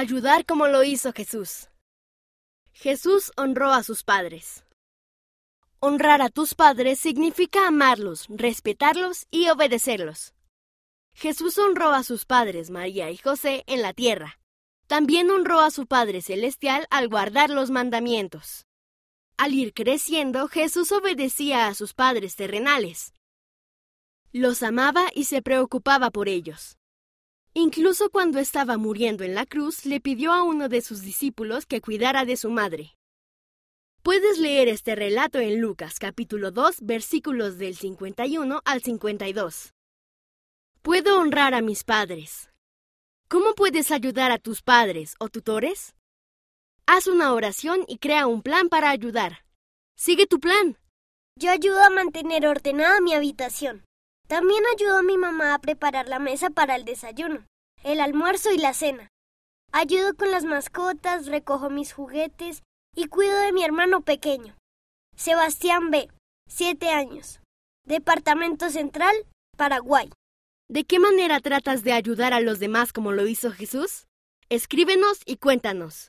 Ayudar 0.00 0.46
como 0.46 0.68
lo 0.68 0.84
hizo 0.84 1.12
Jesús. 1.12 1.70
Jesús 2.72 3.32
honró 3.36 3.72
a 3.72 3.82
sus 3.82 4.04
padres. 4.04 4.64
Honrar 5.80 6.22
a 6.22 6.28
tus 6.28 6.54
padres 6.54 7.00
significa 7.00 7.66
amarlos, 7.66 8.26
respetarlos 8.28 9.26
y 9.32 9.48
obedecerlos. 9.48 10.34
Jesús 11.14 11.58
honró 11.58 11.90
a 11.90 12.04
sus 12.04 12.26
padres, 12.26 12.70
María 12.70 13.10
y 13.10 13.16
José, 13.16 13.64
en 13.66 13.82
la 13.82 13.92
tierra. 13.92 14.38
También 14.86 15.32
honró 15.32 15.58
a 15.58 15.72
su 15.72 15.88
Padre 15.88 16.22
Celestial 16.22 16.86
al 16.90 17.08
guardar 17.08 17.50
los 17.50 17.70
mandamientos. 17.72 18.66
Al 19.36 19.52
ir 19.52 19.74
creciendo, 19.74 20.46
Jesús 20.46 20.92
obedecía 20.92 21.66
a 21.66 21.74
sus 21.74 21.92
padres 21.92 22.36
terrenales. 22.36 23.14
Los 24.30 24.62
amaba 24.62 25.08
y 25.12 25.24
se 25.24 25.42
preocupaba 25.42 26.10
por 26.12 26.28
ellos. 26.28 26.77
Incluso 27.54 28.10
cuando 28.10 28.38
estaba 28.38 28.76
muriendo 28.76 29.24
en 29.24 29.34
la 29.34 29.46
cruz, 29.46 29.84
le 29.86 30.00
pidió 30.00 30.32
a 30.32 30.42
uno 30.42 30.68
de 30.68 30.80
sus 30.80 31.02
discípulos 31.02 31.66
que 31.66 31.80
cuidara 31.80 32.24
de 32.24 32.36
su 32.36 32.50
madre. 32.50 32.94
Puedes 34.02 34.38
leer 34.38 34.68
este 34.68 34.94
relato 34.94 35.38
en 35.38 35.60
Lucas 35.60 35.98
capítulo 35.98 36.50
2 36.50 36.82
versículos 36.82 37.58
del 37.58 37.76
51 37.76 38.62
al 38.64 38.82
52. 38.82 39.74
Puedo 40.82 41.20
honrar 41.20 41.54
a 41.54 41.60
mis 41.60 41.84
padres. 41.84 42.48
¿Cómo 43.28 43.54
puedes 43.54 43.90
ayudar 43.90 44.30
a 44.30 44.38
tus 44.38 44.62
padres 44.62 45.14
o 45.18 45.28
tutores? 45.28 45.94
Haz 46.86 47.06
una 47.08 47.34
oración 47.34 47.84
y 47.86 47.98
crea 47.98 48.26
un 48.26 48.40
plan 48.40 48.70
para 48.70 48.88
ayudar. 48.88 49.44
Sigue 49.96 50.26
tu 50.26 50.40
plan. 50.40 50.78
Yo 51.36 51.50
ayudo 51.50 51.82
a 51.82 51.90
mantener 51.90 52.46
ordenada 52.46 53.00
mi 53.02 53.12
habitación. 53.12 53.84
También 54.28 54.62
ayudo 54.74 54.98
a 54.98 55.02
mi 55.02 55.16
mamá 55.16 55.54
a 55.54 55.58
preparar 55.58 56.06
la 56.06 56.18
mesa 56.18 56.50
para 56.50 56.76
el 56.76 56.84
desayuno, 56.84 57.46
el 57.82 58.00
almuerzo 58.00 58.52
y 58.52 58.58
la 58.58 58.74
cena. 58.74 59.08
Ayudo 59.72 60.14
con 60.14 60.30
las 60.30 60.44
mascotas, 60.44 61.26
recojo 61.26 61.70
mis 61.70 61.92
juguetes 61.92 62.62
y 62.94 63.06
cuido 63.06 63.38
de 63.38 63.52
mi 63.52 63.64
hermano 63.64 64.02
pequeño. 64.02 64.54
Sebastián 65.16 65.90
B., 65.90 66.10
7 66.48 66.90
años. 66.90 67.40
Departamento 67.84 68.70
Central, 68.70 69.14
Paraguay. 69.56 70.10
¿De 70.68 70.84
qué 70.84 70.98
manera 70.98 71.40
tratas 71.40 71.82
de 71.82 71.92
ayudar 71.92 72.34
a 72.34 72.40
los 72.40 72.58
demás 72.58 72.92
como 72.92 73.12
lo 73.12 73.26
hizo 73.26 73.50
Jesús? 73.50 74.06
Escríbenos 74.50 75.20
y 75.24 75.36
cuéntanos. 75.38 76.06